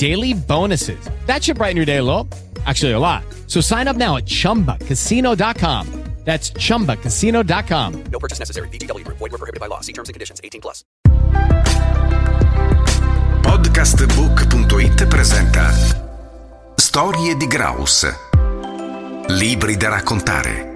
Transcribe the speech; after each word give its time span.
daily 0.00 0.32
bonuses. 0.32 0.98
That 1.26 1.44
should 1.44 1.58
brighten 1.58 1.76
your 1.76 1.84
day 1.84 1.98
a 1.98 2.02
little. 2.02 2.26
Actually, 2.64 2.92
a 2.92 2.98
lot. 2.98 3.22
So 3.46 3.60
sign 3.60 3.86
up 3.86 3.96
now 3.96 4.16
at 4.16 4.24
chumbacasino.com. 4.24 5.86
That's 6.24 6.52
chumbacasino.com. 6.52 8.04
No 8.12 8.18
purchase 8.18 8.38
necessary. 8.38 8.68
VGW. 8.68 9.04
Void 9.04 9.32
were 9.32 9.38
prohibited 9.38 9.58
by 9.58 9.68
law. 9.68 9.80
See 9.80 9.94
terms 9.94 10.10
and 10.10 10.14
conditions. 10.14 10.38
18 10.44 10.60
plus. 10.60 10.84
Podcastbook.it 13.40 15.06
presenta 15.06 15.72
Storie 16.76 17.36
di 17.36 17.46
Graus. 17.46 18.06
Libri 19.28 19.78
da 19.78 19.88
raccontare. 19.88 20.69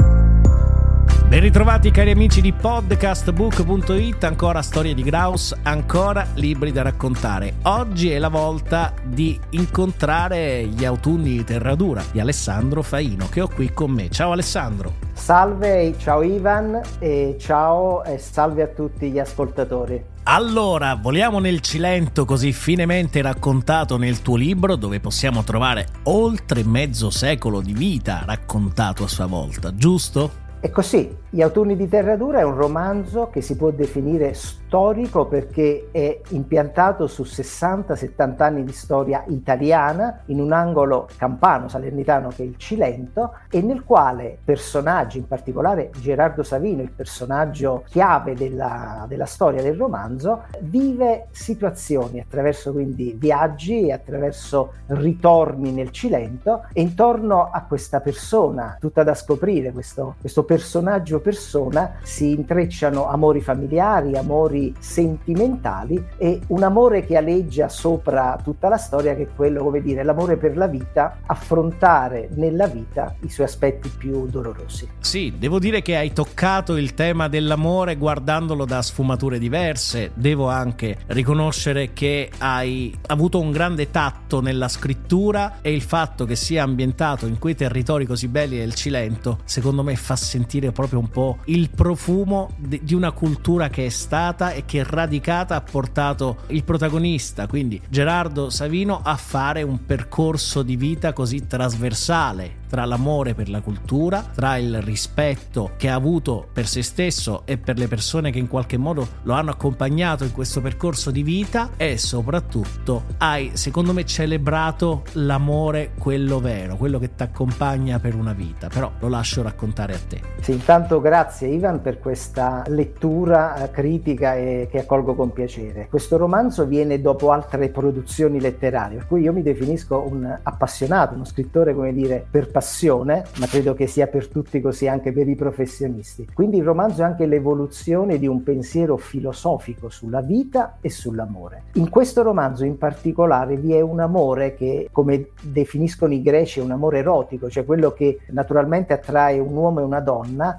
Ben 1.35 1.43
ritrovati 1.43 1.91
cari 1.91 2.13
amici 2.13 2.41
di 2.41 2.53
podcastbook.it, 2.53 4.23
ancora 4.23 4.63
storie 4.63 4.95
di 4.95 5.03
Graus, 5.03 5.53
ancora 5.65 6.25
libri 6.35 6.71
da 6.71 6.83
raccontare. 6.83 7.55
Oggi 7.63 8.09
è 8.13 8.21
la 8.21 8.29
volta 8.29 8.95
di 9.03 9.37
incontrare 9.51 10.65
gli 10.65 10.85
autunni 10.85 11.31
di 11.31 11.43
Terradura 11.43 12.05
di 12.13 12.21
Alessandro 12.21 12.83
Faino 12.83 13.29
che 13.29 13.41
ho 13.41 13.49
qui 13.49 13.73
con 13.73 13.91
me. 13.91 14.11
Ciao 14.11 14.31
Alessandro. 14.31 14.95
Salve, 15.13 15.97
ciao 15.99 16.23
Ivan 16.23 16.81
e 17.01 17.35
ciao 17.41 18.05
e 18.05 18.17
salve 18.19 18.63
a 18.63 18.69
tutti 18.69 19.11
gli 19.11 19.19
ascoltatori. 19.19 20.01
Allora, 20.27 20.95
voliamo 20.95 21.41
nel 21.41 21.59
Cilento 21.59 22.25
così 22.25 22.53
finemente 22.53 23.21
raccontato 23.21 23.97
nel 23.97 24.23
tuo 24.23 24.37
libro 24.37 24.77
dove 24.77 25.01
possiamo 25.01 25.43
trovare 25.43 25.89
oltre 26.05 26.63
mezzo 26.63 27.11
secolo 27.11 27.61
di 27.61 27.73
vita 27.73 28.23
raccontato 28.25 29.03
a 29.03 29.09
sua 29.09 29.27
volta, 29.27 29.75
giusto? 29.75 30.43
E 30.65 30.71
così, 30.71 31.15
Gli 31.35 31.43
autunni 31.43 31.75
di 31.75 31.89
Terradura 31.89 32.39
è 32.39 32.45
un 32.45 32.55
romanzo 32.55 33.29
che 33.29 33.41
si 33.41 33.57
può 33.57 33.73
definire 33.73 34.35
storico 34.35 35.27
perché 35.27 35.89
è 35.91 36.21
impiantato 36.29 37.09
su 37.09 37.23
60-70 37.23 38.41
anni 38.41 38.63
di 38.63 38.71
storia 38.71 39.25
italiana 39.27 40.21
in 40.27 40.39
un 40.39 40.53
angolo 40.53 41.09
campano, 41.17 41.67
salernitano 41.67 42.29
che 42.29 42.45
è 42.45 42.47
il 42.47 42.57
Cilento 42.57 43.33
e 43.51 43.63
nel 43.63 43.83
quale 43.83 44.39
personaggi, 44.45 45.19
in 45.19 45.27
particolare 45.27 45.91
Gerardo 45.99 46.45
Savino, 46.45 46.83
il 46.83 46.93
personaggio 46.93 47.83
chiave 47.89 48.35
della, 48.35 49.07
della 49.09 49.27
storia 49.27 49.61
del 49.61 49.77
romanzo, 49.77 50.45
vive 50.61 51.27
situazioni 51.33 52.21
attraverso 52.21 52.71
quindi 52.71 53.17
viaggi 53.19 53.89
e 53.89 53.93
attraverso 53.93 54.75
ritorni 54.87 55.73
nel 55.73 55.91
Cilento 55.91 56.67
e 56.73 56.81
intorno 56.81 57.51
a 57.51 57.63
questa 57.63 58.01
persona 58.01 58.77
tutta 58.79 59.03
da 59.03 59.15
scoprire, 59.15 59.73
questo, 59.73 60.15
questo 60.21 60.43
personaggio 60.43 60.53
persona 60.55 61.97
si 62.03 62.31
intrecciano 62.31 63.09
amori 63.09 63.41
familiari, 63.41 64.17
amori 64.17 64.73
sentimentali 64.79 66.03
e 66.17 66.41
un 66.49 66.63
amore 66.63 67.05
che 67.05 67.17
aleggia 67.17 67.69
sopra 67.69 68.39
tutta 68.43 68.69
la 68.69 68.77
storia 68.77 69.17
che 69.17 69.23
è 69.23 69.29
quello, 69.35 69.65
come 69.65 69.81
dire, 69.81 70.05
l'amore 70.05 70.37
per 70.37 70.57
la 70.57 70.69
vita, 70.69 71.19
affrontare 71.27 72.29
nella 72.35 72.69
vita 72.69 73.17
i 73.23 73.29
suoi 73.29 73.47
aspetti 73.47 73.89
più 73.89 74.27
dolorosi. 74.27 74.89
Sì, 75.01 75.35
devo 75.37 75.59
dire 75.59 75.83
che 75.83 75.97
hai 75.97 76.13
toccato 76.13 76.77
il 76.77 76.95
tema 76.95 77.27
dell'amore 77.29 77.97
guardandolo 77.97 78.65
da 78.65 78.81
sfumature 78.81 79.39
diverse. 79.39 80.13
Devo 80.15 80.49
anche 80.49 80.99
riconoscere 81.09 81.93
che 81.93 82.31
hai 82.39 82.97
avuto 83.07 83.41
un 83.41 83.51
grande 83.51 83.91
tatto 83.91 84.41
nella 84.41 84.69
scrittura 84.69 85.59
e 85.63 85.73
il 85.73 85.83
fatto 85.83 86.25
che 86.25 86.37
sia 86.37 86.63
ambientato 86.63 87.27
in 87.27 87.39
quei 87.39 87.55
territori 87.57 88.07
così 88.07 88.29
belli 88.29 88.59
del 88.59 88.75
Cilento, 88.75 89.39
secondo 89.45 89.83
me 89.83 89.97
fa 89.97 90.15
sentire 90.15 90.43
proprio 90.73 90.99
un 90.99 91.09
po' 91.09 91.39
il 91.47 91.71
profumo 91.71 92.51
di 92.59 92.95
una 92.95 93.13
cultura 93.13 93.69
che 93.69 93.87
è 93.87 93.89
stata 93.89 94.53
e 94.53 94.65
che 94.65 94.85
radicata 94.85 95.57
ha 95.57 95.61
portato 95.61 96.39
il 96.49 96.65
protagonista, 96.65 97.47
quindi 97.47 97.81
Gerardo 97.89 98.51
Savino, 98.51 99.01
a 99.03 99.17
fare 99.17 99.63
un 99.63 99.85
percorso 99.85 100.63
di 100.63 100.77
vita 100.77 101.13
così 101.13 101.47
trasversale 101.47 102.63
tra 102.75 102.87
l'amore 102.87 103.35
per 103.35 103.49
la 103.49 103.61
cultura, 103.61 104.21
tra 104.35 104.57
il 104.57 104.83
rispetto 104.83 105.75
che 105.77 105.89
ha 105.89 105.95
avuto 105.95 106.49
per 106.53 106.67
se 106.67 106.83
stesso 106.83 107.43
e 107.45 107.57
per 107.57 107.79
le 107.79 107.87
persone 107.87 108.33
che 108.33 108.41
in 108.41 108.49
qualche 108.49 108.77
modo 108.77 109.07
lo 109.23 109.35
hanno 109.35 109.53
accompagnato 109.53 110.25
in 110.25 110.33
questo 110.33 110.61
percorso 110.61 111.13
di 111.13 111.23
vita 111.23 111.71
e 111.77 111.99
soprattutto 111.99 113.05
hai, 113.19 113.53
secondo 113.53 113.93
me, 113.93 114.05
celebrato 114.05 115.05
l'amore, 115.13 115.93
quello 115.97 116.41
vero, 116.41 116.77
quello 116.77 116.99
che 116.99 117.15
ti 117.15 117.23
accompagna 117.23 118.01
per 118.01 118.17
una 118.17 118.33
vita. 118.33 118.67
Però 118.67 118.91
lo 118.99 119.09
lascio 119.09 119.43
raccontare 119.43 119.95
a 119.95 119.99
te. 119.99 120.34
Sì, 120.41 120.53
intanto 120.53 121.01
grazie 121.01 121.49
Ivan 121.49 121.81
per 121.81 121.99
questa 121.99 122.65
lettura 122.67 123.57
eh, 123.57 123.71
critica 123.71 124.35
e 124.35 124.69
che 124.71 124.81
accolgo 124.81 125.15
con 125.15 125.33
piacere. 125.33 125.87
Questo 125.89 126.17
romanzo 126.17 126.67
viene 126.67 127.01
dopo 127.01 127.31
altre 127.31 127.69
produzioni 127.71 128.41
letterarie, 128.41 128.99
per 128.99 129.07
cui 129.07 129.23
io 129.23 129.33
mi 129.33 129.43
definisco 129.43 130.05
un 130.07 130.39
appassionato, 130.43 131.15
uno 131.15 131.25
scrittore, 131.25 131.75
come 131.75 131.93
dire, 131.95 132.27
per 132.31 132.51
passione 132.51 132.63
passione, 132.75 133.25
ma 133.39 133.47
credo 133.47 133.75
che 133.75 133.87
sia 133.87 134.07
per 134.07 134.29
tutti 134.29 134.61
così 134.61 134.89
anche 134.89 135.13
per 135.13 135.29
i 135.29 135.35
professionisti. 135.35 136.27
Quindi 136.33 136.57
il 136.57 136.65
romanzo 136.65 137.03
è 137.03 137.05
anche 137.05 137.27
l'evoluzione 137.27 138.19
di 138.19 138.27
un 138.27 138.43
pensiero 138.43 138.97
filosofico 138.97 139.91
sulla 139.91 140.21
vita 140.21 140.79
e 140.81 140.89
sull'amore. 140.89 141.65
In 141.75 141.91
questo 141.91 142.23
romanzo 142.23 142.65
in 142.65 142.79
particolare 142.79 143.57
vi 143.57 143.75
è 143.75 143.81
un 143.81 144.01
amore 144.01 144.55
che, 144.55 144.89
come 144.91 145.29
definiscono 145.43 146.15
i 146.15 146.23
greci, 146.23 146.61
è 146.61 146.63
un 146.63 146.71
amore 146.71 146.99
erotico, 146.99 147.51
cioè 147.51 147.65
quello 147.65 147.93
che 147.93 148.21
naturalmente 148.31 148.93
attrae 148.93 149.39
un 149.39 149.55
uomo 149.55 149.81
e 149.81 149.83
una 149.83 150.01
donna, 150.01 150.14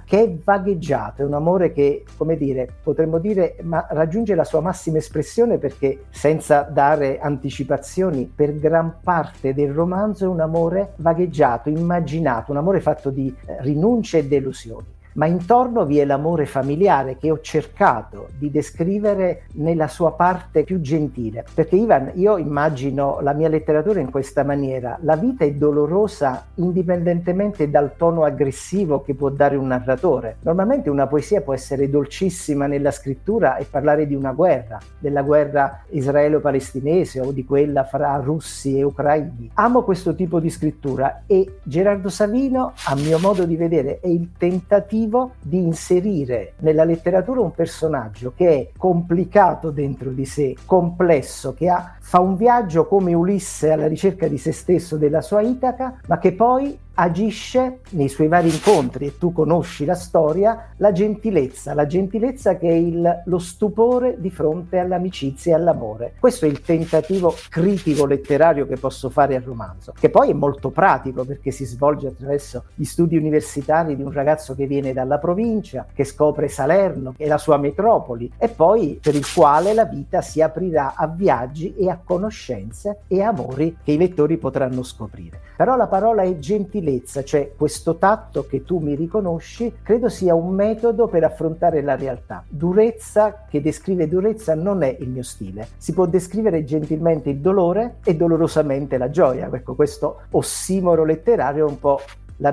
che 0.06 0.24
è 0.24 0.34
vagheggiato, 0.44 1.22
è 1.22 1.26
un 1.26 1.34
amore 1.34 1.72
che, 1.72 2.04
come 2.18 2.38
dire, 2.38 2.68
potremmo 2.84 3.20
dire, 3.20 3.56
ma 3.64 3.86
raggiunge 3.90 4.36
la 4.36 4.44
sua 4.44 4.62
massima 4.62 4.98
espressione 4.98 5.58
perché 5.58 6.06
senza 6.10 6.62
dare 6.62 7.20
anticipazioni, 7.20 8.32
per 8.34 8.58
gran 8.58 8.98
parte 9.02 9.54
del 9.54 9.72
romanzo 9.72 10.26
è 10.26 10.28
un 10.28 10.42
amore 10.42 10.94
vagheggiato, 10.98 11.70
immaginato 11.70 12.16
immaginato, 12.16 12.52
un 12.52 12.58
amore 12.58 12.80
fatto 12.82 13.10
di 13.10 13.34
eh, 13.46 13.58
rinunce 13.62 14.20
e 14.20 14.28
delusioni 14.28 14.95
ma 15.16 15.26
intorno 15.26 15.86
vi 15.86 16.00
è 16.00 16.06
l'amore 16.06 16.46
familiare 16.46 17.18
che 17.18 17.32
ho 17.32 17.40
cercato 17.40 18.28
di 18.38 18.52
descrivere 18.52 19.44
nella 19.54 19.88
sua 19.88 20.12
parte 20.12 20.64
più 20.64 20.82
gentile. 20.82 21.46
Perché 21.54 21.76
Ivan, 21.76 22.12
io 22.16 22.38
immagino 22.38 23.20
la 23.22 23.34
mia 23.34 23.48
letteratura 23.48 24.00
in 24.00 24.12
questa 24.12 24.44
maniera, 24.44 24.98
la 25.02 25.16
vita 25.16 25.46
è 25.46 25.52
dolorosa 25.52 26.46
indipendentemente 26.56 27.70
dal 27.70 27.96
tono 27.96 28.24
aggressivo 28.24 29.02
che 29.02 29.16
può 29.16 29.30
dare 29.30 29.56
un 29.56 29.68
narratore. 29.68 30.38
Normalmente 30.42 30.90
una 30.90 31.08
poesia 31.08 31.42
può 31.42 31.54
essere 31.54 31.90
dolcissima 31.90 32.68
nella 32.68 32.92
scrittura 32.92 33.56
e 33.58 33.66
parlare 33.70 34.08
di 34.08 34.16
una 34.16 34.34
guerra, 34.34 34.80
della 35.00 35.22
guerra 35.22 35.84
israelo-palestinese 35.90 37.22
o 37.22 37.32
di 37.32 37.46
quella 37.46 37.86
fra 37.86 38.16
russi 38.18 38.78
e 38.78 38.84
ucraini. 38.84 39.52
Amo 39.56 39.84
questo 39.84 40.14
tipo 40.14 40.40
di 40.40 40.50
scrittura 40.50 41.24
e 41.26 41.60
Gerardo 41.64 42.10
Savino, 42.10 42.74
a 42.88 42.96
mio 42.96 43.18
modo 43.20 43.46
di 43.46 43.56
vedere, 43.56 44.00
è 44.02 44.08
il 44.08 44.32
tentativo 44.38 45.04
tentativo 45.06 45.36
di 45.42 45.58
inserire 45.58 46.54
nella 46.60 46.84
letteratura 46.84 47.42
un 47.42 47.52
personaggio 47.52 48.34
che 48.36 48.50
è 48.50 48.70
complicato 48.78 49.70
dentro 49.70 50.10
di 50.10 50.26
sé, 50.26 50.56
complesso, 50.66 51.54
che 51.54 51.70
ha, 51.70 51.95
fa 52.08 52.20
un 52.20 52.36
viaggio 52.36 52.86
come 52.86 53.16
Ulisse 53.16 53.72
alla 53.72 53.88
ricerca 53.88 54.28
di 54.28 54.38
se 54.38 54.52
stesso, 54.52 54.96
della 54.96 55.22
sua 55.22 55.42
Itaca, 55.42 56.02
ma 56.06 56.20
che 56.20 56.34
poi 56.34 56.78
agisce 56.96 57.80
nei 57.92 58.10
suoi 58.10 58.28
vari 58.28 58.50
incontri 58.50 59.08
e 59.08 59.18
tu 59.18 59.34
conosci 59.34 59.86
la 59.86 59.96
storia, 59.96 60.70
la 60.78 60.92
gentilezza, 60.92 61.74
la 61.74 61.86
gentilezza 61.86 62.58
che 62.58 62.70
è 62.70 62.74
il, 62.74 63.24
lo 63.26 63.40
stupore 63.40 64.16
di 64.20 64.30
fronte 64.30 64.80
all'amicizia 64.80 65.54
e 65.54 65.60
all'amore. 65.60 66.14
Questo 66.20 66.46
è 66.46 66.48
il 66.48 66.62
tentativo 66.62 67.36
critico 67.50 68.06
letterario 68.06 68.66
che 68.66 68.78
posso 68.78 69.10
fare 69.10 69.36
al 69.36 69.42
romanzo, 69.42 69.94
che 70.00 70.10
poi 70.10 70.30
è 70.30 70.34
molto 70.34 70.70
pratico 70.70 71.26
perché 71.26 71.52
si 71.52 71.66
svolge 71.66 72.08
attraverso 72.08 72.66
gli 72.76 72.86
studi 72.86 73.18
universitari 73.18 73.96
di 73.96 74.04
un 74.04 74.12
ragazzo 74.12 74.56
che 74.56 74.68
viene 74.68 74.94
dalla 74.94 75.18
provincia, 75.18 75.86
che 75.94 76.04
scopre 76.06 76.48
Salerno 76.48 77.14
e 77.18 77.28
la 77.28 77.38
sua 77.38 77.58
metropoli 77.58 78.32
e 78.38 78.48
poi 78.48 79.00
per 79.02 79.16
il 79.16 79.26
quale 79.34 79.74
la 79.74 79.86
vita 79.86 80.22
si 80.22 80.42
aprirà 80.42 80.94
a 80.96 81.08
viaggi 81.08 81.76
e 81.76 81.90
a 81.90 81.95
conoscenze 82.04 83.00
e 83.08 83.22
amori 83.22 83.78
che 83.84 83.94
i 83.94 83.98
lettori 83.98 84.38
potranno 84.38 84.84
scoprire. 84.84 85.40
Però 85.56 85.76
la 85.76 85.88
parola 85.88 86.24
è 86.24 86.38
gentilezza, 86.38 87.24
cioè 87.24 87.54
questo 87.56 87.96
tatto 87.98 88.46
che 88.46 88.64
tu 88.64 88.80
mi 88.80 88.96
riconosci, 88.96 89.76
credo 89.82 90.10
sia 90.10 90.36
un 90.36 90.54
metodo 90.54 91.08
per 91.08 91.24
affrontare 91.24 91.82
la 91.82 91.96
realtà. 91.96 92.44
Durezza, 92.48 93.46
che 93.50 93.62
descrive 93.62 94.08
durezza, 94.08 94.56
non 94.56 94.84
è 94.84 94.96
il 95.00 95.10
mio 95.10 95.24
stile. 95.24 95.68
Si 95.78 95.94
può 95.94 96.06
descrivere 96.06 96.64
gentilmente 96.64 97.30
il 97.30 97.38
dolore 97.38 97.98
e 98.04 98.16
dolorosamente 98.16 98.98
la 98.98 99.10
gioia. 99.10 99.50
Ecco, 99.52 99.76
questo 99.76 100.22
ossimoro 100.32 101.06
letterario 101.06 101.66
è 101.66 101.70
un 101.70 101.80
po' 101.80 102.00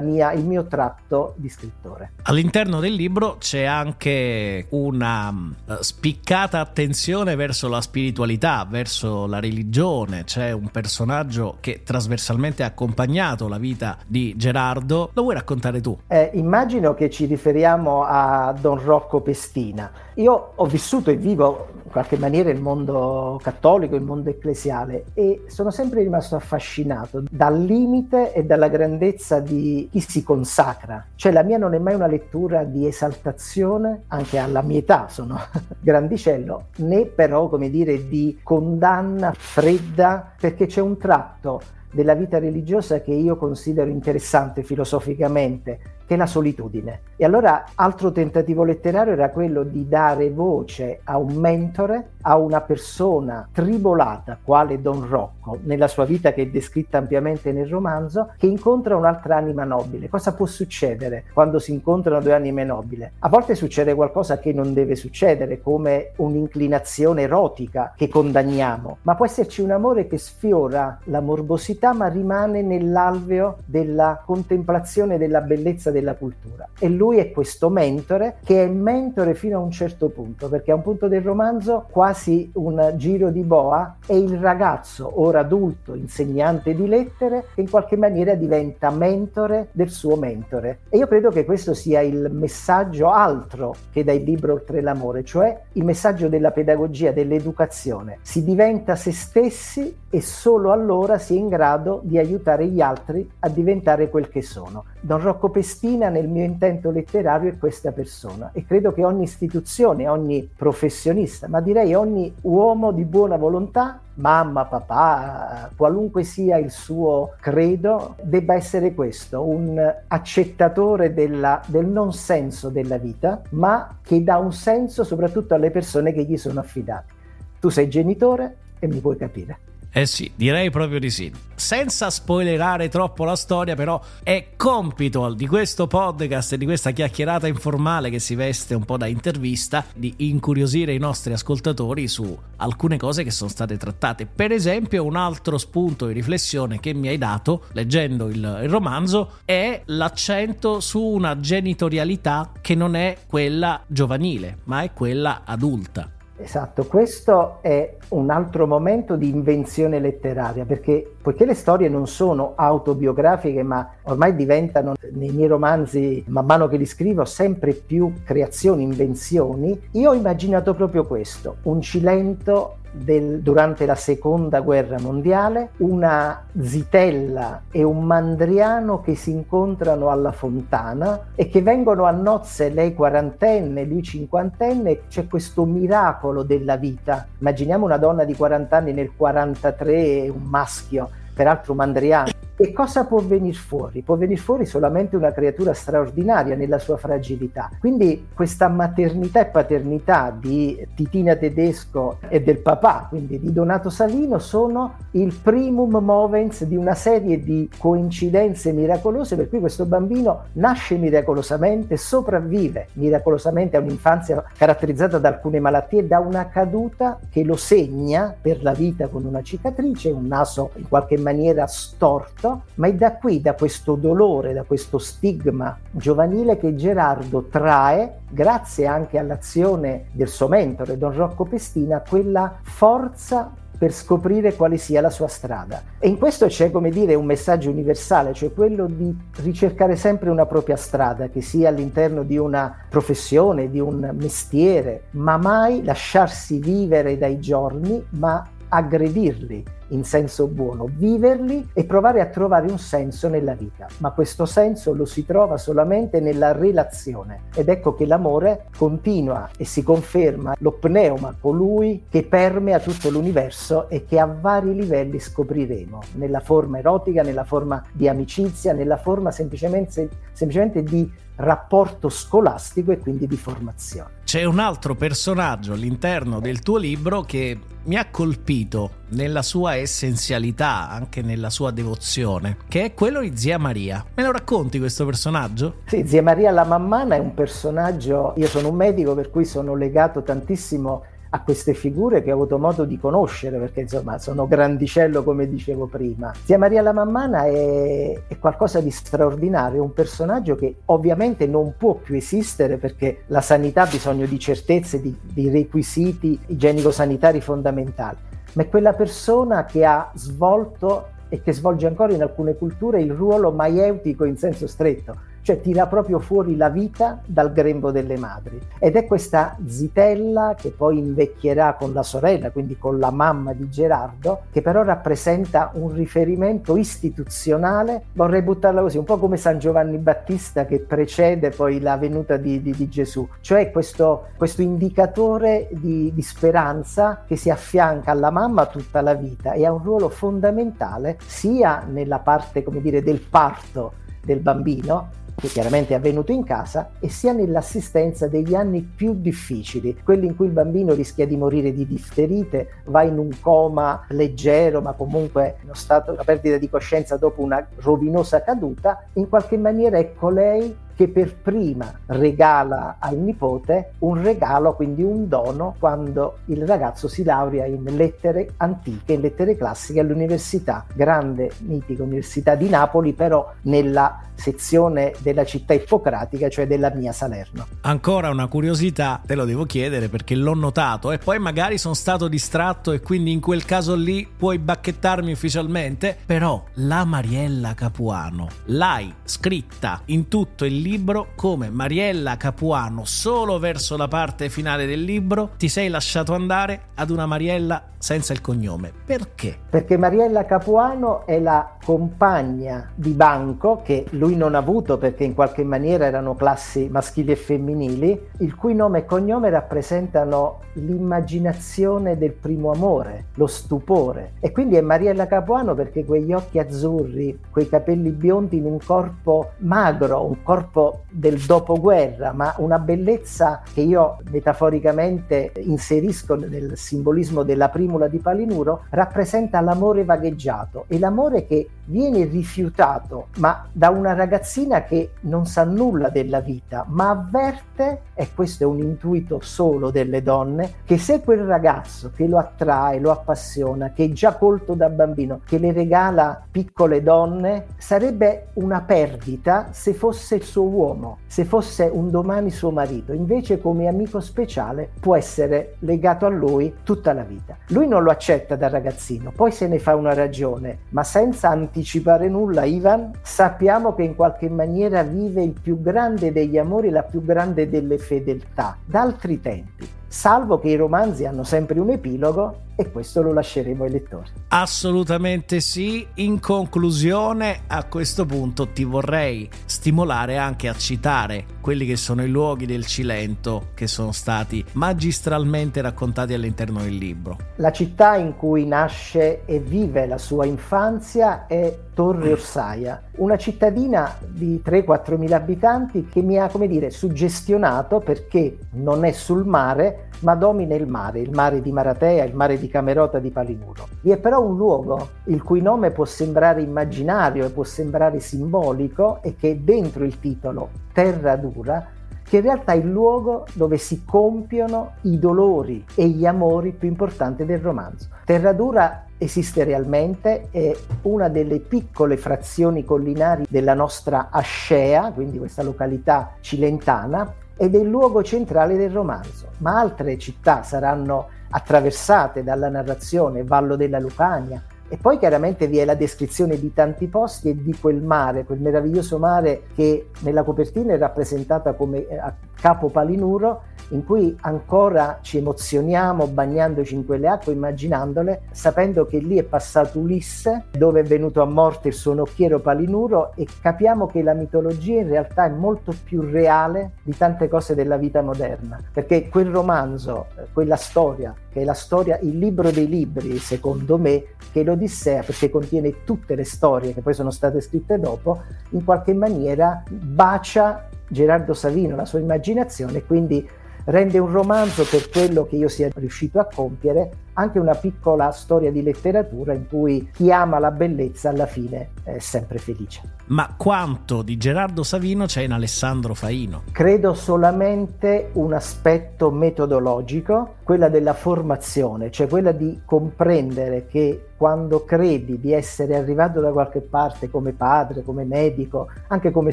mia, 0.01 0.33
il 0.33 0.45
mio 0.45 0.65
tratto 0.65 1.35
di 1.37 1.49
scrittore. 1.49 2.13
All'interno 2.23 2.81
del 2.81 2.95
libro 2.95 3.37
c'è 3.39 3.65
anche 3.65 4.67
una 4.71 5.29
uh, 5.29 5.75
spiccata 5.81 6.61
attenzione 6.61 7.35
verso 7.35 7.69
la 7.69 7.81
spiritualità, 7.81 8.67
verso 8.69 9.27
la 9.27 9.41
religione. 9.41 10.25
C'è 10.25 10.53
un 10.53 10.69
personaggio 10.69 11.57
che 11.61 11.83
trasversalmente 11.83 12.63
ha 12.63 12.67
accompagnato 12.67 13.49
la 13.49 13.59
vita 13.59 13.99
di 14.07 14.35
Gerardo. 14.37 15.11
Lo 15.13 15.23
vuoi 15.23 15.35
raccontare 15.35 15.81
tu? 15.81 15.99
Eh, 16.09 16.31
immagino 16.35 16.95
che 16.95 17.11
ci 17.11 17.27
riferiamo 17.27 18.05
a 18.05 18.55
Don 18.59 18.83
Rocco 18.83 19.21
Pestina. 19.21 19.91
Io 20.15 20.53
ho 20.55 20.67
vissuto 20.67 21.11
e 21.11 21.17
vivo 21.17 21.69
in 21.85 21.91
qualche 21.91 22.19
maniera 22.19 22.51
il 22.51 22.61
mondo 22.61 23.41
cattolico, 23.43 23.97
il 23.97 24.03
mondo 24.03 24.31
ecclesiale 24.31 25.05
e 25.15 25.45
sono 25.47 25.71
sempre 25.71 26.03
rimasto 26.03 26.37
affascinato 26.37 27.23
dal 27.31 27.59
limite 27.63 28.33
e 28.33 28.45
dalla 28.45 28.69
grandezza 28.69 29.41
di 29.41 29.72
chi 29.91 30.01
si 30.01 30.23
consacra. 30.23 31.05
Cioè 31.15 31.33
la 31.33 31.43
mia 31.43 31.59
non 31.59 31.75
è 31.75 31.79
mai 31.79 31.95
una 31.95 32.07
lettura 32.07 32.65
di 32.65 32.87
esaltazione, 32.87 34.03
anche 34.09 34.39
alla 34.39 34.63
mia 34.63 34.79
età 34.79 35.09
sono 35.09 35.39
grandicello, 35.81 36.67
né 36.77 37.07
però 37.07 37.49
come 37.49 37.71
dire 37.71 38.09
di 38.09 38.39
condanna 38.43 39.33
fredda, 39.37 40.33
perché 40.39 40.67
c'è 40.67 40.81
un 40.81 40.97
tratto 40.97 41.61
della 41.93 42.15
vita 42.15 42.39
religiosa 42.39 43.01
che 43.01 43.13
io 43.13 43.37
considero 43.37 43.91
interessante 43.91 44.63
filosoficamente, 44.63 45.79
che 46.13 46.17
la 46.17 46.27
solitudine. 46.27 47.01
E 47.17 47.25
allora 47.25 47.65
altro 47.75 48.13
tentativo 48.13 48.65
letterario 48.65 49.13
era 49.13 49.31
quello 49.31 49.63
di 49.63 49.89
dare 49.89 50.31
voce 50.31 51.01
a 51.05 51.17
un 51.17 51.35
mentore, 51.35 52.11
a 52.23 52.37
una 52.37 52.61
persona 52.61 53.49
tribolata, 53.53 54.39
quale 54.43 54.81
Don 54.81 55.07
Rocco, 55.09 55.59
nella 55.63 55.89
sua 55.89 56.05
vita 56.05 56.33
che 56.33 56.43
è 56.43 56.47
descritta 56.49 56.99
ampiamente 56.99 57.53
nel 57.53 57.69
romanzo, 57.69 58.33
che 58.37 58.47
incontra 58.47 58.97
un'altra 58.97 59.37
anima 59.37 59.65
nobile. 59.65 60.09
Cosa 60.09 60.35
può 60.35 60.47
succedere 60.47 61.25
quando 61.33 61.59
si 61.59 61.73
incontrano 61.73 62.21
due 62.21 62.35
anime 62.35 62.65
nobili? 62.65 63.09
A 63.21 63.29
volte 63.29 63.55
succede 63.55 63.95
qualcosa 63.95 64.39
che 64.39 64.53
non 64.53 64.75
deve 64.75 64.97
succedere, 64.97 65.61
come 65.63 66.11
un'inclinazione 66.17 67.23
erotica 67.23 67.95
che 67.97 68.09
condanniamo, 68.09 68.99
ma 69.03 69.15
può 69.15 69.25
esserci 69.25 69.63
un 69.63 69.71
amore 69.71 70.07
che 70.07 70.19
sfiora 70.19 70.99
la 71.05 71.21
morbosità 71.21 71.93
ma 71.95 72.09
rimane 72.09 72.63
nell'alveo 72.63 73.59
della 73.65 74.21
contemplazione 74.25 75.19
della 75.19 75.41
bellezza 75.41 75.91
del 75.91 76.02
della 76.03 76.15
cultura. 76.15 76.69
E 76.79 76.89
lui 76.89 77.19
è 77.19 77.31
questo 77.31 77.71
mentore 77.71 78.37
che 78.45 78.65
è 78.65 78.69
mentore 78.69 79.35
fino 79.35 79.59
a 79.59 79.61
un 79.61 79.71
certo 79.71 80.09
punto, 80.09 80.49
perché 80.49 80.73
a 80.73 80.75
un 80.75 80.83
punto 80.83 81.07
del 81.07 81.23
romanzo, 81.23 81.87
quasi 81.89 82.51
un 82.55 82.93
giro 82.97 83.31
di 83.31 83.43
boa, 83.43 83.97
è 84.05 84.15
il 84.15 84.37
ragazzo, 84.37 85.21
ora 85.23 85.41
adulto, 85.41 85.95
insegnante 85.95 86.75
di 86.75 86.87
lettere, 86.87 87.47
che 87.55 87.61
in 87.61 87.71
qualche 87.71 87.97
maniera 87.97 88.35
diventa 88.35 88.91
mentore 88.91 89.69
del 89.71 89.91
suo 89.91 90.17
mentore. 90.17 90.81
E 90.89 90.99
io 90.99 91.07
credo 91.07 91.31
che 91.31 91.45
questo 91.45 91.73
sia 91.73 92.01
il 92.01 92.29
messaggio 92.33 93.11
altro 93.11 93.75
che 93.93 94.03
dà 94.05 94.13
il 94.13 94.25
libro 94.25 94.53
Oltre 94.53 94.81
l'amore, 94.81 95.25
cioè 95.25 95.59
il 95.73 95.85
messaggio 95.85 96.29
della 96.29 96.51
pedagogia, 96.51 97.13
dell'educazione. 97.13 98.19
Si 98.23 98.45
diventa 98.45 98.97
se 98.97 99.13
stessi 99.13 99.97
e 100.11 100.21
solo 100.21 100.73
allora 100.73 101.19
si 101.19 101.35
è 101.35 101.39
in 101.39 101.49
grado 101.49 102.01
di 102.03 102.19
aiutare 102.19 102.67
gli 102.67 102.81
altri 102.81 103.29
a 103.41 103.49
diventare 103.49 104.11
quel 104.11 104.29
che 104.29 104.43
sono. 104.43 104.85
Don 105.01 105.21
Rocco 105.21 105.49
Pestina 105.83 106.11
nel 106.11 106.29
mio 106.29 106.45
intento 106.45 106.93
letterario 106.93 107.51
è 107.51 107.59
questa 107.59 107.91
persona 107.91 108.51
e 108.53 108.65
credo 108.65 108.93
che 108.93 109.05
ogni 109.05 109.25
istituzione, 109.25 110.07
ogni 110.07 110.49
professionista, 110.57 111.49
ma 111.49 111.61
direi 111.61 111.93
ogni 111.93 112.33
uomo 112.43 112.93
di 112.93 113.05
buona 113.05 113.37
volontà, 113.37 113.99
mamma, 114.15 114.65
papà, 114.67 115.71
qualunque 115.75 116.23
sia 116.23 116.57
il 116.57 116.71
suo 116.71 117.35
credo, 117.41 118.15
debba 118.23 118.55
essere 118.55 118.95
questo, 118.95 119.43
un 119.43 119.77
accettatore 120.07 121.13
della, 121.13 121.61
del 121.67 121.87
non 121.87 122.13
senso 122.13 122.69
della 122.69 122.99
vita, 122.99 123.43
ma 123.51 123.97
che 124.03 124.23
dà 124.23 124.39
un 124.39 124.53
senso 124.53 125.03
soprattutto 125.03 125.55
alle 125.55 125.73
persone 125.73 126.13
che 126.13 126.23
gli 126.23 126.37
sono 126.37 126.61
affidate. 126.61 127.13
Tu 127.59 127.71
sei 127.71 127.89
genitore 127.89 128.55
e 128.79 128.87
mi 128.87 129.01
puoi 129.01 129.17
capire. 129.17 129.72
Eh 129.95 130.07
sì, 130.07 130.33
direi 130.35 130.71
proprio 130.71 130.99
di 130.99 131.11
sì. 131.11 131.31
Senza 131.55 132.09
spoilerare 132.09 132.89
troppo 132.89 133.25
la 133.25 133.37
storia, 133.37 133.75
però 133.75 134.01
è 134.23 134.53
compito 134.57 135.35
di 135.35 135.47
questo 135.47 135.87
podcast 135.87 136.55
e 136.55 136.59
di 136.59 136.65
questa 136.65 136.93
chiacchierata 136.93 137.47
informale 137.47 138.09
che 138.09 138.19
si 138.19 138.35
veste 138.35 138.75
un 138.75 138.87
po' 138.87 138.97
da 138.97 139.05
intervista 139.05 139.85
di 139.95 140.15
incuriosire 140.17 140.95
i 140.95 140.99
nostri 140.99 141.35
ascoltatori 141.35 142.09
su 142.09 142.37
alcune 142.57 142.97
cose 142.97 143.23
che 143.23 143.31
sono 143.31 143.51
state 143.51 143.77
trattate. 143.77 144.25
Per 144.25 144.51
esempio, 144.51 145.05
un 145.05 145.17
altro 145.17 145.59
spunto 145.59 146.07
di 146.07 146.15
riflessione 146.15 146.81
che 146.81 146.95
mi 146.95 147.09
hai 147.09 147.19
dato 147.19 147.65
leggendo 147.73 148.29
il, 148.29 148.61
il 148.63 148.71
romanzo 148.71 149.33
è 149.45 149.83
l'accento 149.85 150.81
su 150.81 151.03
una 151.03 151.39
genitorialità 151.39 152.51
che 152.63 152.75
non 152.75 152.97
è 152.97 153.19
quella 153.27 153.83
giovanile, 153.87 154.61
ma 154.65 154.85
è 154.85 154.95
quella 154.95 155.43
adulta. 155.45 156.11
Esatto, 156.43 156.87
questo 156.87 157.59
è 157.61 157.97
un 158.09 158.29
altro 158.29 158.67
momento 158.67 159.15
di 159.15 159.29
invenzione 159.29 160.01
letteraria, 160.01 160.65
perché 160.65 161.15
poiché 161.23 161.45
le 161.45 161.55
storie 161.55 161.89
non 161.89 162.09
sono 162.09 162.55
autobiografiche, 162.57 163.63
ma 163.63 163.89
ormai 164.03 164.35
diventano 164.35 164.95
nei 165.13 165.31
miei 165.31 165.47
romanzi, 165.47 166.25
man 166.27 166.45
mano 166.45 166.67
che 166.67 166.77
li 166.77 166.85
scrivo, 166.85 167.25
sempre 167.25 167.75
più 167.75 168.13
creazioni, 168.25 168.83
invenzioni, 168.83 169.81
io 169.93 170.11
ho 170.11 170.15
immaginato 170.15 170.75
proprio 170.75 171.07
questo, 171.07 171.59
un 171.63 171.81
Cilento 171.81 172.79
del, 172.93 173.41
durante 173.41 173.87
la 173.87 173.95
seconda 173.95 174.61
guerra 174.61 174.99
mondiale, 175.01 175.71
una 175.79 176.45
zitella 176.61 177.63
e 177.71 177.83
un 177.83 178.05
mandriano 178.05 179.01
che 179.01 179.15
si 179.15 179.31
incontrano 179.31 180.11
alla 180.11 180.33
fontana 180.33 181.29
e 181.35 181.49
che 181.49 181.63
vengono 181.63 182.05
a 182.05 182.11
nozze, 182.11 182.69
lei 182.69 182.95
quarantenne, 182.95 183.85
lui 183.85 184.03
cinquantenne, 184.03 185.09
c'è 185.09 185.27
questo 185.27 185.65
miracolo 185.65 186.43
della 186.43 186.77
vita. 186.77 187.27
Immaginiamo 187.39 187.85
una 187.85 187.97
donna 187.97 188.25
di 188.25 188.35
40 188.35 188.77
anni 188.77 188.93
nel 188.93 189.13
43, 189.17 190.29
un 190.29 190.43
maschio, 190.43 191.11
peraltro 191.35 191.75
mandriano 191.75 192.31
e 192.63 192.73
cosa 192.73 193.07
può 193.07 193.19
venire 193.19 193.57
fuori? 193.57 194.03
Può 194.03 194.15
venire 194.15 194.41
fuori 194.41 194.67
solamente 194.67 195.17
una 195.17 195.33
creatura 195.33 195.75
straordinaria 195.75 196.55
nella 196.55 196.79
sua 196.79 196.97
fragilità. 196.97 197.71
Quindi 197.81 198.29
questa 198.33 198.69
maternità 198.69 199.41
e 199.41 199.47
paternità 199.47 200.33
di 200.39 200.87
Titina 200.95 201.35
Tedesco 201.35 202.19
e 202.29 202.41
del 202.41 202.59
papà, 202.59 203.07
quindi 203.09 203.41
di 203.41 203.53
Donato 203.53 203.91
Salino, 203.91 204.39
sono 204.39 204.95
il 205.13 205.35
primum 205.43 205.97
movens 205.97 206.63
di 206.65 206.77
una 206.77 206.95
serie 206.95 207.43
di 207.43 207.69
coincidenze 207.77 208.71
miracolose 208.73 209.35
per 209.35 209.49
cui 209.49 209.59
questo 209.59 209.85
bambino 209.85 210.45
nasce 210.53 210.97
miracolosamente, 210.97 211.97
sopravvive 211.97 212.89
miracolosamente 212.93 213.77
a 213.77 213.81
un'infanzia 213.81 214.45
caratterizzata 214.57 215.19
da 215.19 215.29
alcune 215.29 215.59
malattie, 215.59 216.07
da 216.07 216.21
una 216.21 216.47
caduta 216.49 217.19
che 217.29 217.43
lo 217.43 217.57
segna 217.57 218.33
per 218.41 218.63
la 218.63 218.73
vita 218.73 219.09
con 219.09 219.25
una 219.25 219.43
cicatrice, 219.43 220.11
un 220.11 220.27
naso 220.29 220.71
in 220.77 220.89
qualche 220.89 221.19
maniera 221.23 221.67
storto 221.67 222.65
ma 222.75 222.89
è 222.89 222.95
da 222.95 223.17
qui, 223.17 223.41
da 223.41 223.55
questo 223.55 223.95
dolore, 223.95 224.53
da 224.53 224.65
questo 224.65 224.99
stigma 224.99 225.79
giovanile 225.91 226.59
che 226.59 226.75
Gerardo 226.75 227.45
trae, 227.51 228.21
grazie 228.29 228.87
anche 228.87 229.19
all'azione 229.19 230.07
del 230.13 230.29
suo 230.29 230.49
mentore, 230.49 230.99
Don 230.99 231.15
Rocco 231.15 231.45
Pestina, 231.45 232.03
quella 232.07 232.59
forza 232.63 233.53
per 233.83 233.93
scoprire 233.93 234.55
quale 234.55 234.77
sia 234.77 235.01
la 235.01 235.11
sua 235.11 235.27
strada. 235.27 235.83
E 235.99 236.07
in 236.07 236.17
questo 236.17 236.47
c'è, 236.47 236.71
come 236.71 236.91
dire, 236.91 237.17
un 237.17 237.25
messaggio 237.25 237.69
universale, 237.69 238.33
cioè 238.33 238.53
quello 238.53 238.87
di 238.87 239.13
ricercare 239.39 239.97
sempre 239.97 240.31
una 240.31 240.47
propria 240.47 240.77
strada, 240.77 241.29
che 241.29 241.41
sia 241.41 241.69
all'interno 241.69 242.23
di 242.23 242.39
una 242.39 242.73
professione, 242.89 243.69
di 243.69 243.81
un 243.81 244.09
mestiere, 244.17 245.07
ma 245.15 245.37
mai 245.37 245.83
lasciarsi 245.83 246.61
vivere 246.61 247.19
dai 247.19 247.41
giorni, 247.41 248.01
ma 248.11 248.47
aggredirli 248.69 249.65
in 249.93 250.05
senso 250.05 250.47
buono, 250.47 250.89
viverli 250.91 251.71
e 251.73 251.85
provare 251.85 252.21
a 252.21 252.27
trovare 252.27 252.71
un 252.71 252.79
senso 252.79 253.29
nella 253.29 253.55
vita. 253.55 253.87
Ma 253.99 254.11
questo 254.11 254.47
senso 254.47 254.93
lo 254.93 255.05
si 255.05 255.25
trova 255.25 255.57
solamente 255.57 256.21
nella 256.21 256.53
relazione 256.53 257.45
ed 257.55 257.69
ecco 257.69 257.95
che 257.95 258.07
l'amore 258.07 258.67
continua 258.77 259.49
e 259.57 259.65
si 259.65 259.83
conferma 259.83 260.55
lo 260.59 260.73
pneuma, 260.73 261.35
colui 261.39 262.05
che 262.09 262.25
permea 262.25 262.81
tutto 262.81 263.11
l'universo 263.11 263.89
e 263.89 264.05
che 264.05 264.19
a 264.19 264.27
vari 264.27 264.75
livelli 264.75 265.19
scopriremo, 265.19 266.01
nella 266.15 266.41
forma 266.41 266.79
erotica, 266.79 267.23
nella 267.23 267.45
forma 267.45 267.83
di 267.93 268.09
amicizia, 268.09 268.73
nella 268.73 268.97
forma 268.97 269.31
semplicemente, 269.31 270.09
semplicemente 270.33 270.83
di 270.83 271.11
rapporto 271.37 272.09
scolastico 272.09 272.93
e 272.93 272.99
quindi 272.99 273.27
di 273.27 273.37
formazione. 273.37 274.21
C'è 274.25 274.45
un 274.45 274.59
altro 274.59 274.95
personaggio 274.95 275.73
all'interno 275.73 276.41
del 276.41 276.61
tuo 276.61 276.77
libro 276.77 277.23
che 277.23 277.59
mi 277.85 277.97
ha 277.97 278.09
colpito 278.11 279.01
nella 279.13 279.43
sua 279.43 279.77
essenzialità, 279.77 280.89
anche 280.91 281.23
nella 281.23 281.51
sua 281.51 281.71
devozione, 281.71 282.57
che 282.69 282.85
è 282.85 282.95
quello 282.95 283.21
di 283.21 283.37
Zia 283.37 283.59
Maria. 283.59 284.05
Me 284.15 284.23
lo 284.23 284.33
racconti 284.33 284.79
questo 284.79 285.05
personaggio? 285.05 285.77
Sì, 285.87 286.07
Zia 286.07 286.23
Maria 286.23 286.51
la 286.51 286.65
Mammana 286.65 287.17
è 287.17 287.19
un 287.19 287.35
personaggio, 287.35 288.35
io 288.37 288.47
sono 288.47 288.69
un 288.69 288.77
medico 288.77 289.15
per 289.15 289.31
cui 289.31 289.45
sono 289.45 289.75
legato 289.75 290.23
tantissimo 290.23 291.05
a 291.35 291.43
queste 291.43 291.73
figure 291.73 292.23
che 292.23 292.31
ho 292.31 292.35
avuto 292.35 292.59
modo 292.59 292.85
di 292.85 292.99
conoscere 292.99 293.59
perché 293.59 293.81
insomma 293.81 294.19
sono 294.19 294.47
grandicello 294.47 295.23
come 295.23 295.49
dicevo 295.49 295.87
prima. 295.87 296.33
Zia 296.45 296.59
Maria 296.59 296.83
la 296.83 296.93
Mammana 296.93 297.45
è, 297.45 298.21
è 298.27 298.39
qualcosa 298.39 298.81
di 298.81 298.91
straordinario, 298.91 299.83
un 299.83 299.95
personaggio 299.95 300.57
che 300.57 300.77
ovviamente 300.87 301.47
non 301.47 301.75
può 301.79 301.95
più 301.95 302.17
esistere 302.17 302.77
perché 302.77 303.23
la 303.29 303.41
sanità 303.41 303.83
ha 303.83 303.87
bisogno 303.87 304.27
di 304.27 304.39
certezze, 304.39 305.01
di, 305.01 305.17
di 305.23 305.49
requisiti 305.49 306.39
igienico-sanitari 306.49 307.41
fondamentali, 307.41 308.19
ma 308.55 308.63
è 308.63 308.69
quella 308.69 308.93
persona 308.93 309.65
che 309.65 309.85
ha 309.85 310.11
svolto 310.15 311.09
e 311.29 311.41
che 311.41 311.53
svolge 311.53 311.87
ancora 311.87 312.13
in 312.13 312.23
alcune 312.23 312.57
culture 312.57 313.01
il 313.01 313.13
ruolo 313.13 313.53
maieutico 313.53 314.25
in 314.25 314.37
senso 314.37 314.67
stretto 314.67 315.31
cioè 315.43 315.61
tira 315.61 315.87
proprio 315.87 316.19
fuori 316.19 316.57
la 316.57 316.69
vita 316.69 317.21
dal 317.27 317.53
grembo 317.53 317.91
delle 317.91 318.17
madri. 318.17 318.61
Ed 318.79 318.97
è 318.97 319.05
questa 319.05 319.57
zitella 319.67 320.55
che 320.57 320.71
poi 320.71 320.99
invecchierà 320.99 321.75
con 321.75 321.93
la 321.93 322.03
sorella, 322.03 322.51
quindi 322.51 322.79
con 322.79 322.99
la 322.99 323.11
mamma 323.11 323.53
di 323.53 323.69
Gerardo, 323.69 324.43
che 324.53 324.63
però 324.63 324.83
rappresenta 324.83 325.71
un 325.75 325.93
riferimento 325.93 326.77
istituzionale, 326.77 328.05
vorrei 328.13 328.43
buttarla 328.43 328.81
così, 328.81 328.99
un 328.99 329.05
po' 329.05 329.19
come 329.19 329.37
San 329.37 329.59
Giovanni 329.59 329.99
Battista 329.99 330.65
che 330.65 330.81
precede 330.81 331.51
poi 331.51 331.81
la 331.81 331.97
venuta 331.97 332.37
di, 332.37 332.63
di, 332.63 332.73
di 332.73 332.89
Gesù, 332.89 333.29
cioè 333.41 333.71
questo, 333.71 334.29
questo 334.37 334.63
indicatore 334.63 335.69
di, 335.73 336.13
di 336.15 336.23
speranza 336.23 337.25
che 337.27 337.37
si 337.37 337.51
affianca 337.51 338.13
alla 338.13 338.31
mamma 338.31 338.67
tutta 338.67 339.01
la 339.01 339.15
vita 339.15 339.53
e 339.53 339.67
ha 339.67 339.73
un 339.73 339.83
ruolo 339.83 340.09
fondamentale 340.09 341.19
sia 341.27 341.85
nella 341.89 342.21
parte, 342.21 342.63
come 342.63 342.81
dire, 342.81 343.03
del 343.03 343.21
parto 343.21 343.95
del 344.25 344.39
bambino, 344.39 345.09
che 345.43 345.49
chiaramente 345.49 345.93
è 345.93 345.97
avvenuto 345.97 346.31
in 346.31 346.45
casa, 346.45 346.91
e 347.01 347.09
sia 347.09 347.33
nell'assistenza 347.33 348.29
degli 348.29 348.55
anni 348.55 348.81
più 348.81 349.17
difficili, 349.19 349.99
quelli 350.05 350.27
in 350.27 350.37
cui 350.37 350.47
il 350.47 350.53
bambino 350.53 350.95
rischia 350.95 351.27
di 351.27 351.37
morire 351.37 351.73
di 351.73 351.85
difterite, 351.85 352.69
va 352.85 353.03
in 353.03 353.19
un 353.19 353.31
coma 353.41 354.05
leggero, 354.11 354.81
ma 354.81 354.93
comunque 354.93 355.57
uno 355.65 355.75
stato, 355.75 356.13
una 356.13 356.23
perdita 356.23 356.59
di 356.59 356.71
coscienza 356.71 357.17
dopo 357.17 357.43
una 357.43 357.67
rovinosa 357.79 358.41
caduta, 358.41 359.07
in 359.15 359.29
qualche 359.29 359.59
maniera 359.59 359.99
è 359.99 360.15
colei 360.15 360.77
che 360.95 361.09
per 361.09 361.37
prima 361.37 361.93
regala 362.07 362.97
al 362.99 363.17
nipote 363.17 363.93
un 364.01 364.23
regalo, 364.23 364.75
quindi 364.75 365.03
un 365.03 365.29
dono, 365.29 365.75
quando 365.79 366.39
il 366.47 366.67
ragazzo 366.67 367.09
si 367.09 367.25
laurea 367.25 367.67
in 367.67 367.85
lettere 367.85 368.53
antiche, 368.59 369.15
in 369.15 369.21
lettere 369.21 369.57
classiche 369.57 370.01
all'università, 370.01 370.85
grande, 370.95 371.51
mitica 371.61 372.03
Università 372.03 372.55
di 372.55 372.69
Napoli, 372.69 373.13
però 373.13 373.53
nella 373.63 374.21
sezione 374.35 375.13
della 375.19 375.45
città 375.45 375.73
ippocratica, 375.73 376.49
cioè 376.49 376.67
della 376.67 376.93
mia 376.93 377.13
Salerno. 377.13 377.67
Ancora 377.83 378.29
una 378.29 378.49
curiosità, 378.49 379.21
te 379.25 379.35
lo 379.35 379.45
devo 379.45 379.65
chiedere 379.65 380.09
perché 380.09 380.35
l'ho 380.35 380.55
notato 380.55 381.13
e 381.13 381.19
poi 381.19 381.39
magari 381.39 381.79
sono 381.79 381.95
stato 381.95 382.27
distratto 382.29 382.93
e 382.93 383.01
quindi 383.01 383.31
in 383.31 383.41
quel 383.41 383.65
caso 383.65 383.95
lì 383.95 384.29
puoi 384.37 384.59
bacchettarmi 384.59 385.31
ufficialmente, 385.31 386.17
però 386.27 386.63
la 386.75 387.05
Mariella 387.05 387.75
Capuano 387.75 388.49
l'hai 388.67 389.15
scritta 389.25 390.01
in 390.07 390.27
tutto 390.29 390.65
il 390.65 390.81
libro 390.83 391.29
come 391.37 391.71
Mariella 391.71 392.37
Capuano 392.37 393.05
solo 393.05 393.59
verso 393.59 393.97
la 393.97 394.09
parte 394.09 394.51
finale 394.51 394.85
del 394.85 395.03
libro 395.03 395.51
ti 395.57 395.69
sei 395.69 395.89
lasciato 395.89 396.35
andare 396.35 396.89
ad 396.97 397.11
una 397.11 397.25
Mariella 397.25 397.93
senza 398.03 398.33
il 398.33 398.41
cognome. 398.41 398.93
Perché? 399.07 399.57
Perché 399.71 399.97
Mariella 399.97 400.45
Capuano 400.45 401.25
è 401.25 401.39
la 401.39 401.77
compagna 401.85 402.91
di 402.97 403.13
banco 403.13 403.81
che 403.85 404.07
lui 404.11 404.35
non 404.35 404.57
ha 404.57 404.59
avuto 404.59 404.99
perché 404.99 405.23
in 405.23 405.35
qualche 405.35 405.63
maniera 405.63 406.07
erano 406.07 406.35
classi 406.35 406.89
maschili 406.91 407.31
e 407.31 407.37
femminili, 407.37 408.21
il 408.39 408.57
cui 408.57 408.75
nome 408.75 409.01
e 409.01 409.05
cognome 409.05 409.51
rappresentano 409.51 410.59
l'immaginazione 410.75 412.19
del 412.19 412.33
primo 412.33 412.73
amore, 412.73 413.27
lo 413.35 413.47
stupore. 413.47 414.33
E 414.41 414.51
quindi 414.51 414.75
è 414.75 414.81
Mariella 414.81 415.29
Capuano 415.29 415.75
perché 415.75 416.05
quegli 416.05 416.33
occhi 416.33 416.59
azzurri, 416.59 417.39
quei 417.51 417.69
capelli 417.69 418.11
biondi 418.11 418.57
in 418.57 418.65
un 418.65 418.79
corpo 418.85 419.53
magro, 419.59 420.27
un 420.27 420.43
corpo 420.43 420.72
del 421.09 421.39
dopoguerra, 421.39 422.33
ma 422.33 422.55
una 422.59 422.79
bellezza 422.79 423.63
che 423.73 423.81
io 423.81 424.19
metaforicamente 424.31 425.53
inserisco 425.57 426.35
nel 426.35 426.77
simbolismo 426.77 427.43
della 427.43 427.69
primula 427.69 428.09
di 428.09 428.19
Palinuro 428.19 428.85
rappresenta 428.91 429.61
l'amore 429.61 430.05
vagheggiato. 430.05 430.85
E 430.89 430.99
l'amore 430.99 431.47
che 431.47 431.69
viene 431.85 432.25
rifiutato 432.25 433.29
ma 433.39 433.67
da 433.73 433.91
una 433.91 434.15
ragazzina 434.15 434.85
che 434.85 435.13
non 435.23 435.47
sa 435.47 435.65
nulla 435.65 436.11
della 436.11 436.41
vita 436.41 436.87
ma 436.89 437.11
avverte 437.11 438.03
e 438.15 438.29
questo 438.35 438.63
è 438.63 438.67
un 438.67 438.79
intuito 438.79 439.41
solo 439.43 439.91
delle 439.91 440.23
donne 440.23 440.75
che 440.85 440.99
se 440.99 441.21
quel 441.21 441.41
ragazzo 441.41 442.11
che 442.15 442.27
lo 442.27 442.39
attrae, 442.39 443.01
lo 443.01 443.11
appassiona, 443.11 443.93
che 443.93 444.05
è 444.05 444.09
già 444.11 444.35
colto 444.35 444.75
da 444.75 444.89
bambino, 444.89 445.41
che 445.45 445.59
le 445.59 445.73
regala 445.73 446.45
piccole 446.51 447.03
donne, 447.03 447.67
sarebbe 447.79 448.49
una 448.55 448.83
perdita 448.83 449.69
se 449.73 449.95
fosse 449.95 450.37
il 450.37 450.43
suo 450.43 450.62
uomo, 450.63 451.19
se 451.27 451.45
fosse 451.45 451.89
un 451.93 452.11
domani 452.11 452.51
suo 452.51 452.71
marito. 452.71 453.13
Invece 453.13 453.61
come 453.61 453.89
amico 453.89 454.21
speciale 454.21 454.91
può 455.01 455.17
essere 455.17 455.77
legato 455.81 456.27
a 456.27 456.29
lui 456.31 456.75
tutta 456.83 457.13
la 457.13 457.23
vita. 457.23 457.57
Lui 457.69 457.87
non 457.87 458.03
lo 458.03 458.11
accetta 458.11 458.57
da 458.57 458.69
ragazzino, 458.69 459.33
poi 459.35 459.53
se 459.53 459.69
ne 459.69 459.79
fa 459.79 459.95
una 459.95 460.15
ragione, 460.15 460.81
ma 460.91 461.05
senza 461.05 461.49
anticipare 461.49 462.29
nulla, 462.29 462.65
Ivan, 462.65 463.11
sappiamo 463.23 463.95
che 463.95 464.03
in 464.03 464.15
qualche 464.15 464.49
maniera 464.49 465.03
vive 465.03 465.43
il 465.43 465.59
più 465.61 465.81
grande 465.81 466.33
degli 466.33 466.59
amori, 466.59 466.91
la 466.91 467.03
più 467.03 467.25
grande 467.25 467.69
delle 467.69 467.99
fedeltà, 467.99 468.77
d'altri 468.85 469.41
tempi 469.41 470.01
salvo 470.13 470.59
che 470.59 470.69
i 470.69 470.77
romanzi 470.77 471.25
hanno 471.25 471.43
sempre 471.43 471.81
un 471.81 471.89
epilogo 471.89 472.57
e 472.75 472.91
questo 472.91 473.23
lo 473.23 473.33
lasceremo 473.33 473.85
ai 473.85 473.91
lettori. 473.91 474.29
Assolutamente 474.49 475.61
sì. 475.61 476.07
In 476.15 476.41
conclusione, 476.41 477.63
a 477.67 477.85
questo 477.85 478.27
punto 478.27 478.69
ti 478.69 478.85
vorrei 478.85 479.49
stimolare 479.65 480.39
anche 480.39 480.69
a 480.69 480.75
citare 480.75 481.45
quelli 481.61 481.87
che 481.87 481.97
sono 481.97 482.25
i 482.25 482.29
luoghi 482.29 482.67
del 482.67 482.87
Cilento 482.87 483.69
che 483.75 483.87
sono 483.87 484.13
stati 484.13 484.65
magistralmente 484.73 485.81
raccontati 485.81 486.35
all'interno 486.35 486.81
del 486.83 486.97
libro. 486.97 487.37
La 487.57 487.71
città 487.71 488.17
in 488.17 488.37
cui 488.37 488.67
nasce 488.67 489.45
e 489.45 489.61
vive 489.61 490.07
la 490.07 490.19
sua 490.19 490.45
infanzia 490.45 491.47
è 491.47 491.79
Torre 491.95 492.33
Orsaia, 492.33 493.03
una 493.17 493.37
cittadina 493.37 494.17
di 494.27 494.63
3-4 494.65 495.19
mila 495.19 495.37
abitanti 495.37 496.07
che 496.07 496.23
mi 496.23 496.39
ha, 496.39 496.49
come 496.49 496.67
dire, 496.67 496.91
suggestionato 496.91 498.01
perché 498.01 498.59
non 498.73 499.05
è 499.05 499.13
sul 499.13 499.45
mare, 499.45 500.09
ma 500.21 500.35
domina 500.35 500.75
il 500.75 500.87
mare, 500.87 501.21
il 501.21 501.31
mare 501.31 501.61
di 501.61 501.71
Maratea, 501.71 502.25
il 502.25 502.35
mare 502.35 502.59
di 502.59 502.62
Camerota 502.69 503.19
di 503.19 503.31
Palinuro. 503.31 503.89
Vi 504.01 504.11
è 504.11 504.19
però 504.19 504.43
un 504.43 504.57
luogo 504.57 505.09
il 505.25 505.43
cui 505.43 505.61
nome 505.61 505.91
può 505.91 506.05
sembrare 506.05 506.63
immaginario 506.63 507.45
e 507.45 507.51
può 507.51 507.65
sembrare 507.65 508.21
simbolico 508.21 509.23
e 509.23 509.37
che 509.37 509.51
è 509.53 509.57
dentro 509.57 510.05
il 510.05 510.19
titolo 510.19 510.71
Terra 510.93 511.37
Dura 511.37 511.87
che 512.33 512.39
in 512.39 512.45
realtà 512.45 512.73
è 512.73 512.77
il 512.77 512.89
luogo 512.89 513.45
dove 513.53 513.77
si 513.77 514.05
compiono 514.07 514.93
i 515.03 515.19
dolori 515.19 515.85
e 515.95 516.09
gli 516.09 516.25
amori 516.25 516.73
più 516.73 516.89
importanti 516.89 517.45
del 517.45 517.59
romanzo. 517.59 518.09
Terradura 518.25 519.05
esiste 519.19 519.65
realmente, 519.65 520.49
è 520.51 520.75
una 521.03 521.29
delle 521.29 521.59
piccole 521.59 522.17
frazioni 522.17 522.85
collinari 522.85 523.45
della 523.49 523.75
nostra 523.75 524.29
Ascea, 524.31 525.13
quindi 525.13 525.37
questa 525.37 525.63
località 525.63 526.33
cilentana, 526.41 527.35
ed 527.63 527.77
è 527.77 527.79
il 527.79 527.89
luogo 527.89 528.25
centrale 528.25 528.77
del 528.77 528.91
romanzo, 528.91 529.51
ma 529.59 529.79
altre 529.79 530.19
città 530.19 530.65
saranno 530.65 531.29
attraversate 531.49 532.43
dalla 532.43 532.69
narrazione, 532.69 533.45
Vallo 533.45 533.77
della 533.77 534.01
Lucania, 534.01 534.61
e 534.89 534.97
poi 534.97 535.17
chiaramente 535.17 535.69
vi 535.69 535.79
è 535.79 535.85
la 535.85 535.95
descrizione 535.95 536.59
di 536.59 536.73
tanti 536.73 537.07
posti 537.07 537.51
e 537.51 537.63
di 537.63 537.73
quel 537.79 538.03
mare, 538.03 538.43
quel 538.43 538.59
meraviglioso 538.59 539.17
mare 539.19 539.63
che 539.77 540.09
nella 540.23 540.43
copertina 540.43 540.95
è 540.95 540.99
rappresentata 540.99 541.75
come, 541.75 541.99
eh, 541.99 542.21
Capo 542.61 542.89
Palinuro 542.89 543.63
in 543.91 544.05
cui 544.05 544.37
ancora 544.41 545.19
ci 545.21 545.39
emozioniamo 545.39 546.27
bagnandoci 546.29 546.95
in 546.95 547.05
quelle 547.05 547.29
acque, 547.29 547.53
immaginandole, 547.53 548.43
sapendo 548.51 549.05
che 549.05 549.19
lì 549.19 549.39
è 549.39 549.43
passato 549.43 549.99
Ulisse, 549.99 550.65
dove 550.71 551.01
è 551.01 551.05
venuto 551.05 551.43
a 551.43 551.47
morte 551.47 551.89
il 551.89 551.95
suo 551.95 552.15
nocchiero 552.15 552.61
Palinuro 552.61 553.33
e 553.35 553.47
capiamo 553.61 554.07
che 554.07 554.23
la 554.23 554.35
mitologia 554.35 555.01
in 555.01 555.09
realtà 555.09 555.47
è 555.47 555.51
molto 555.51 555.95
più 556.05 556.23
reale 556.23 556.93
di 557.03 557.17
tante 557.17 557.49
cose 557.49 557.75
della 557.75 557.97
vita 557.97 558.23
moderna, 558.23 558.81
perché 558.93 559.29
quel 559.29 559.49
romanzo, 559.49 560.27
quella 560.53 560.77
storia, 560.77 561.35
che 561.51 561.61
è 561.61 561.65
la 561.65 561.75
storia, 561.75 562.19
il 562.23 562.39
libro 562.39 562.71
dei 562.71 562.89
libri, 562.89 563.37
secondo 563.39 563.99
me, 563.99 564.25
che 564.53 564.61
è 564.61 564.65
l'Odissea, 564.65 565.23
perché 565.23 565.51
contiene 565.51 566.05
tutte 566.05 566.35
le 566.35 566.45
storie 566.45 566.95
che 566.95 567.03
poi 567.03 567.15
sono 567.15 567.31
state 567.31 567.61
scritte 567.61 567.99
dopo, 567.99 568.41
in 568.71 568.85
qualche 568.85 569.13
maniera 569.15 569.83
bacia 569.89 570.89
Gerardo 571.09 571.53
Savino, 571.53 571.95
la 571.95 572.07
sua 572.07 572.21
immaginazione, 572.21 573.05
quindi 573.05 573.47
rende 573.85 574.19
un 574.19 574.31
romanzo 574.31 574.85
per 574.85 575.09
quello 575.11 575.47
che 575.47 575.57
io 575.57 575.69
sia 575.69 575.91
riuscito 575.95 576.39
a 576.39 576.49
compiere 576.53 577.11
anche 577.35 577.59
una 577.59 577.75
piccola 577.75 578.31
storia 578.31 578.71
di 578.71 578.83
letteratura 578.83 579.55
in 579.55 579.67
cui 579.67 580.11
chi 580.13 580.31
ama 580.31 580.59
la 580.59 580.71
bellezza 580.71 581.31
alla 581.31 581.47
fine 581.47 581.91
è 582.03 582.19
sempre 582.19 582.59
felice. 582.59 583.01
Ma 583.27 583.55
quanto 583.57 584.23
di 584.23 584.37
Gerardo 584.37 584.83
Savino 584.83 585.25
c'è 585.25 585.43
in 585.43 585.53
Alessandro 585.53 586.13
Faino? 586.13 586.65
Credo 586.73 587.15
solamente 587.15 588.31
un 588.35 588.53
aspetto 588.53 589.31
metodologico, 589.31 590.57
quella 590.63 590.89
della 590.89 591.15
formazione, 591.15 592.11
cioè 592.11 592.27
quella 592.27 592.53
di 592.53 592.83
comprendere 592.85 593.87
che 593.87 594.27
quando 594.37 594.85
credi 594.85 595.39
di 595.39 595.53
essere 595.53 595.97
arrivato 595.97 596.41
da 596.41 596.51
qualche 596.51 596.81
parte 596.81 597.31
come 597.31 597.53
padre, 597.53 598.03
come 598.03 598.25
medico, 598.25 598.89
anche 599.09 599.31
come 599.31 599.53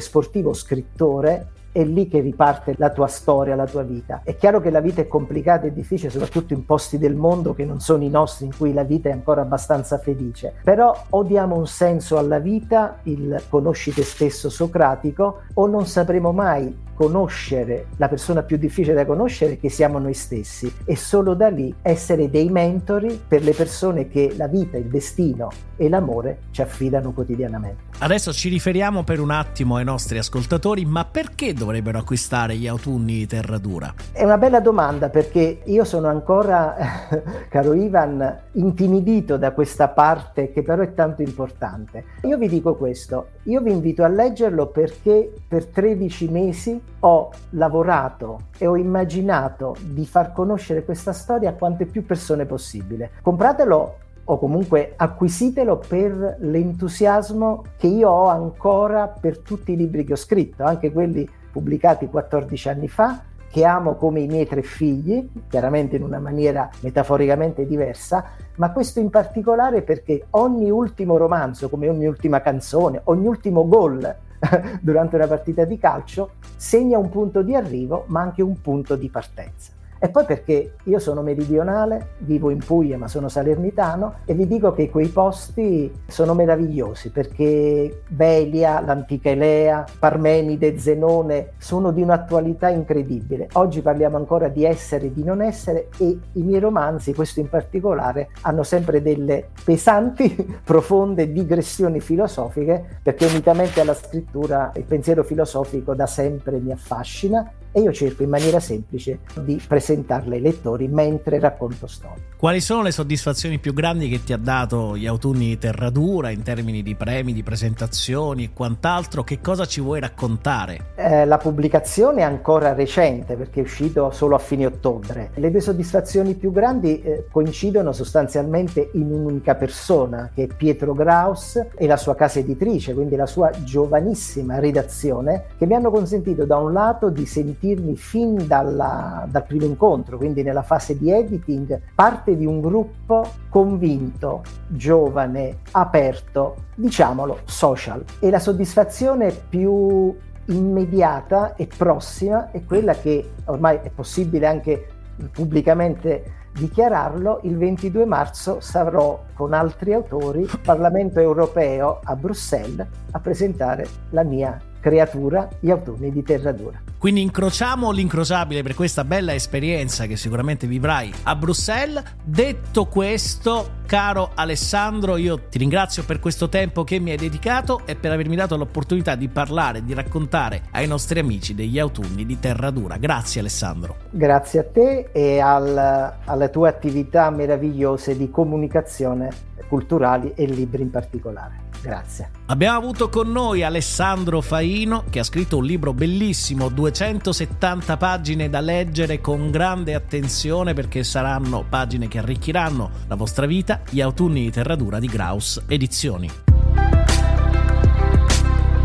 sportivo 0.00 0.52
scrittore, 0.52 1.46
è 1.72 1.84
lì 1.84 2.08
che 2.08 2.20
riparte 2.20 2.74
la 2.78 2.90
tua 2.90 3.06
storia, 3.06 3.54
la 3.54 3.66
tua 3.66 3.82
vita. 3.82 4.22
È 4.24 4.36
chiaro 4.36 4.60
che 4.60 4.70
la 4.70 4.80
vita 4.80 5.00
è 5.00 5.06
complicata 5.06 5.66
e 5.66 5.72
difficile, 5.72 6.10
soprattutto 6.10 6.52
in 6.52 6.64
posti 6.64 6.98
del 6.98 7.14
mondo 7.14 7.54
che 7.54 7.64
non 7.64 7.80
sono 7.80 8.02
i 8.02 8.08
nostri, 8.08 8.46
in 8.46 8.56
cui 8.56 8.72
la 8.72 8.84
vita 8.84 9.08
è 9.08 9.12
ancora 9.12 9.42
abbastanza 9.42 9.98
felice. 9.98 10.54
Però 10.64 10.94
o 11.10 11.22
diamo 11.22 11.56
un 11.56 11.66
senso 11.66 12.18
alla 12.18 12.38
vita, 12.38 12.98
il 13.04 13.42
conosci 13.48 13.92
te 13.92 14.02
stesso 14.02 14.48
socratico, 14.48 15.42
o 15.54 15.66
non 15.66 15.86
sapremo 15.86 16.32
mai 16.32 16.88
conoscere 17.00 17.86
la 17.96 18.08
persona 18.08 18.42
più 18.42 18.58
difficile 18.58 18.92
da 18.92 19.06
conoscere 19.06 19.56
che 19.56 19.70
siamo 19.70 19.98
noi 19.98 20.12
stessi 20.12 20.70
e 20.84 20.96
solo 20.96 21.32
da 21.32 21.48
lì 21.48 21.74
essere 21.80 22.28
dei 22.28 22.50
mentori 22.50 23.18
per 23.26 23.42
le 23.42 23.52
persone 23.52 24.06
che 24.06 24.34
la 24.36 24.48
vita, 24.48 24.76
il 24.76 24.84
destino 24.84 25.48
e 25.76 25.88
l'amore 25.88 26.40
ci 26.50 26.60
affidano 26.60 27.12
quotidianamente. 27.12 27.88
Adesso 28.00 28.34
ci 28.34 28.50
riferiamo 28.50 29.02
per 29.02 29.18
un 29.18 29.30
attimo 29.30 29.76
ai 29.76 29.84
nostri 29.84 30.18
ascoltatori, 30.18 30.84
ma 30.84 31.06
perché 31.06 31.54
dovrebbero 31.54 31.98
acquistare 31.98 32.56
gli 32.56 32.66
autunni 32.66 33.14
di 33.14 33.26
Terradura? 33.26 33.94
È 34.12 34.22
una 34.22 34.36
bella 34.36 34.60
domanda 34.60 35.08
perché 35.08 35.62
io 35.64 35.84
sono 35.84 36.08
ancora, 36.08 36.76
caro 37.48 37.72
Ivan, 37.72 38.40
intimidito 38.52 39.38
da 39.38 39.52
questa 39.52 39.88
parte 39.88 40.52
che 40.52 40.62
però 40.62 40.82
è 40.82 40.92
tanto 40.92 41.22
importante. 41.22 42.04
Io 42.24 42.36
vi 42.36 42.48
dico 42.48 42.74
questo, 42.74 43.28
io 43.44 43.62
vi 43.62 43.70
invito 43.70 44.04
a 44.04 44.08
leggerlo 44.08 44.66
perché 44.66 45.32
per 45.48 45.64
13 45.64 46.28
mesi 46.28 46.80
ho 47.00 47.30
lavorato 47.50 48.40
e 48.58 48.66
ho 48.66 48.76
immaginato 48.76 49.76
di 49.80 50.04
far 50.04 50.32
conoscere 50.32 50.84
questa 50.84 51.12
storia 51.12 51.50
a 51.50 51.54
quante 51.54 51.86
più 51.86 52.04
persone 52.04 52.44
possibile. 52.44 53.12
Compratelo 53.22 53.96
o 54.24 54.38
comunque 54.38 54.92
acquisitelo 54.96 55.78
per 55.78 56.36
l'entusiasmo 56.38 57.64
che 57.76 57.86
io 57.86 58.10
ho 58.10 58.28
ancora 58.28 59.08
per 59.08 59.38
tutti 59.38 59.72
i 59.72 59.76
libri 59.76 60.04
che 60.04 60.12
ho 60.12 60.16
scritto, 60.16 60.64
anche 60.64 60.92
quelli 60.92 61.28
pubblicati 61.50 62.06
14 62.06 62.68
anni 62.68 62.88
fa, 62.88 63.22
che 63.50 63.64
amo 63.64 63.96
come 63.96 64.20
i 64.20 64.28
miei 64.28 64.46
tre 64.46 64.62
figli, 64.62 65.28
chiaramente 65.48 65.96
in 65.96 66.04
una 66.04 66.20
maniera 66.20 66.70
metaforicamente 66.80 67.66
diversa, 67.66 68.24
ma 68.56 68.70
questo 68.70 69.00
in 69.00 69.10
particolare 69.10 69.82
perché 69.82 70.26
ogni 70.30 70.70
ultimo 70.70 71.16
romanzo, 71.16 71.68
come 71.68 71.88
ogni 71.88 72.06
ultima 72.06 72.40
canzone, 72.40 73.00
ogni 73.04 73.26
ultimo 73.26 73.66
gol 73.66 74.14
durante 74.80 75.16
una 75.16 75.26
partita 75.26 75.64
di 75.64 75.78
calcio, 75.78 76.32
segna 76.56 76.98
un 76.98 77.08
punto 77.08 77.42
di 77.42 77.54
arrivo, 77.54 78.04
ma 78.08 78.20
anche 78.20 78.42
un 78.42 78.60
punto 78.60 78.96
di 78.96 79.08
partenza. 79.08 79.72
E 80.02 80.08
poi 80.08 80.24
perché 80.24 80.76
io 80.84 80.98
sono 80.98 81.20
meridionale, 81.20 82.12
vivo 82.20 82.48
in 82.48 82.60
Puglia 82.64 82.96
ma 82.96 83.06
sono 83.06 83.28
salernitano 83.28 84.14
e 84.24 84.32
vi 84.32 84.46
dico 84.46 84.72
che 84.72 84.88
quei 84.88 85.08
posti 85.08 85.92
sono 86.06 86.32
meravigliosi 86.32 87.10
perché 87.10 88.04
Velia, 88.08 88.80
l'antica 88.80 89.28
Elea, 89.28 89.84
Parmenide, 89.98 90.78
Zenone 90.78 91.52
sono 91.58 91.90
di 91.92 92.00
un'attualità 92.00 92.70
incredibile. 92.70 93.50
Oggi 93.52 93.82
parliamo 93.82 94.16
ancora 94.16 94.48
di 94.48 94.64
essere 94.64 95.06
e 95.06 95.12
di 95.12 95.22
non 95.22 95.42
essere 95.42 95.88
e 95.98 96.18
i 96.32 96.42
miei 96.42 96.60
romanzi, 96.60 97.12
questo 97.12 97.40
in 97.40 97.50
particolare, 97.50 98.30
hanno 98.40 98.62
sempre 98.62 99.02
delle 99.02 99.50
pesanti, 99.62 100.34
profonde 100.64 101.30
digressioni 101.30 102.00
filosofiche 102.00 103.00
perché 103.02 103.26
unitamente 103.26 103.82
alla 103.82 103.92
scrittura 103.92 104.72
il 104.76 104.84
pensiero 104.84 105.24
filosofico 105.24 105.94
da 105.94 106.06
sempre 106.06 106.58
mi 106.58 106.72
affascina 106.72 107.52
e 107.72 107.80
io 107.80 107.92
cerco 107.92 108.22
in 108.22 108.28
maniera 108.28 108.58
semplice 108.60 109.20
di 109.40 109.60
presentarle 109.66 110.36
ai 110.36 110.40
lettori 110.40 110.88
mentre 110.88 111.38
racconto 111.38 111.86
storie. 111.86 112.28
Quali 112.36 112.60
sono 112.60 112.82
le 112.82 112.90
soddisfazioni 112.90 113.58
più 113.58 113.72
grandi 113.74 114.08
che 114.08 114.24
ti 114.24 114.32
ha 114.32 114.38
dato 114.38 114.96
gli 114.96 115.06
autunni 115.06 115.48
di 115.48 115.58
Terradura 115.58 116.30
in 116.30 116.42
termini 116.42 116.82
di 116.82 116.94
premi, 116.94 117.32
di 117.32 117.42
presentazioni 117.42 118.44
e 118.44 118.50
quant'altro? 118.52 119.22
Che 119.22 119.40
cosa 119.40 119.66
ci 119.66 119.80
vuoi 119.80 120.00
raccontare? 120.00 120.92
Eh, 120.96 121.26
la 121.26 121.36
pubblicazione 121.36 122.20
è 122.20 122.24
ancora 122.24 122.72
recente 122.72 123.36
perché 123.36 123.60
è 123.60 123.62
uscito 123.62 124.10
solo 124.10 124.34
a 124.34 124.38
fine 124.38 124.66
ottobre. 124.66 125.30
Le 125.34 125.50
due 125.50 125.60
soddisfazioni 125.60 126.34
più 126.34 126.50
grandi 126.50 127.02
eh, 127.02 127.26
coincidono 127.30 127.92
sostanzialmente 127.92 128.90
in 128.94 129.12
un'unica 129.12 129.54
persona 129.54 130.30
che 130.34 130.44
è 130.44 130.46
Pietro 130.46 130.94
Graus 130.94 131.62
e 131.76 131.86
la 131.86 131.98
sua 131.98 132.14
casa 132.14 132.38
editrice, 132.38 132.94
quindi 132.94 133.16
la 133.16 133.26
sua 133.26 133.50
giovanissima 133.62 134.58
redazione 134.58 135.44
che 135.58 135.66
mi 135.66 135.74
hanno 135.74 135.90
consentito 135.90 136.46
da 136.46 136.56
un 136.56 136.72
lato 136.72 137.10
di 137.10 137.26
sentire 137.26 137.58
sentirmi 137.60 137.94
fin 137.94 138.46
dalla, 138.46 139.26
dal 139.30 139.44
primo 139.44 139.66
incontro, 139.66 140.16
quindi 140.16 140.42
nella 140.42 140.62
fase 140.62 140.96
di 140.96 141.12
editing, 141.12 141.78
parte 141.94 142.36
di 142.36 142.46
un 142.46 142.60
gruppo 142.60 143.28
convinto, 143.50 144.42
giovane, 144.66 145.58
aperto, 145.72 146.56
diciamolo, 146.74 147.40
social. 147.44 148.02
E 148.18 148.30
la 148.30 148.38
soddisfazione 148.38 149.30
più 149.30 150.16
immediata 150.46 151.54
e 151.54 151.68
prossima 151.76 152.50
è 152.50 152.64
quella 152.64 152.94
che 152.94 153.32
ormai 153.44 153.78
è 153.82 153.90
possibile 153.90 154.46
anche 154.46 154.86
pubblicamente 155.30 156.38
dichiararlo, 156.52 157.40
il 157.44 157.56
22 157.56 158.06
marzo 158.06 158.58
sarò 158.60 159.22
con 159.34 159.52
altri 159.52 159.92
autori 159.92 160.42
al 160.50 160.58
Parlamento 160.60 161.20
europeo 161.20 162.00
a 162.02 162.16
Bruxelles 162.16 162.86
a 163.12 163.20
presentare 163.20 163.86
la 164.10 164.24
mia 164.24 164.58
creatura, 164.80 165.48
gli 165.60 165.70
autunni 165.70 166.10
di 166.10 166.22
Terradura. 166.22 166.80
Quindi 166.98 167.22
incrociamo 167.22 167.90
l'incrociabile 167.90 168.62
per 168.62 168.74
questa 168.74 169.04
bella 169.04 169.32
esperienza 169.32 170.06
che 170.06 170.16
sicuramente 170.16 170.66
vivrai 170.66 171.10
a 171.22 171.34
Bruxelles. 171.34 172.02
Detto 172.22 172.86
questo, 172.86 173.78
caro 173.86 174.32
Alessandro, 174.34 175.16
io 175.16 175.48
ti 175.48 175.56
ringrazio 175.58 176.04
per 176.04 176.20
questo 176.20 176.48
tempo 176.48 176.84
che 176.84 176.98
mi 176.98 177.10
hai 177.10 177.16
dedicato 177.16 177.82
e 177.86 177.96
per 177.96 178.12
avermi 178.12 178.36
dato 178.36 178.56
l'opportunità 178.56 179.14
di 179.14 179.28
parlare, 179.28 179.82
di 179.82 179.94
raccontare 179.94 180.64
ai 180.72 180.86
nostri 180.86 181.20
amici 181.20 181.54
degli 181.54 181.78
autunni 181.78 182.26
di 182.26 182.38
Terradura. 182.38 182.98
Grazie 182.98 183.40
Alessandro. 183.40 183.96
Grazie 184.10 184.60
a 184.60 184.64
te 184.64 185.08
e 185.12 185.40
al, 185.40 186.16
alle 186.24 186.50
tue 186.50 186.68
attività 186.68 187.30
meravigliose 187.30 188.16
di 188.16 188.30
comunicazione 188.30 189.48
culturali 189.68 190.32
e 190.34 190.44
libri 190.46 190.82
in 190.82 190.90
particolare. 190.90 191.68
Grazie. 191.80 192.30
Abbiamo 192.46 192.76
avuto 192.76 193.08
con 193.08 193.30
noi 193.30 193.62
Alessandro 193.62 194.40
Faino 194.40 195.04
che 195.08 195.20
ha 195.20 195.24
scritto 195.24 195.58
un 195.58 195.64
libro 195.64 195.92
bellissimo, 195.92 196.68
270 196.68 197.96
pagine 197.96 198.50
da 198.50 198.60
leggere 198.60 199.20
con 199.20 199.50
grande 199.50 199.94
attenzione 199.94 200.74
perché 200.74 201.04
saranno 201.04 201.64
pagine 201.68 202.08
che 202.08 202.18
arricchiranno 202.18 202.90
la 203.06 203.14
vostra 203.14 203.46
vita, 203.46 203.82
Gli 203.88 204.00
autunni 204.00 204.42
di 204.42 204.50
Terradura 204.50 204.98
di 204.98 205.06
Graus 205.06 205.62
Edizioni. 205.66 206.30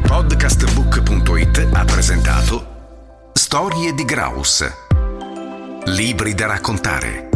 Podcastbook.it 0.08 1.68
ha 1.74 1.86
presentato 1.86 2.74
Storie 3.34 3.94
di 3.94 4.06
Graus. 4.06 4.66
Libri 5.86 6.34
da 6.34 6.48
raccontare 6.48 7.35